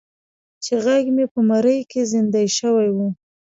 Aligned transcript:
چې 0.63 0.73
غږ 0.83 1.05
مې 1.15 1.25
په 1.33 1.39
مرۍ 1.49 1.79
کې 1.91 2.01
زیندۍ 2.11 2.47
شوی 2.57 2.89
و. 2.95 2.97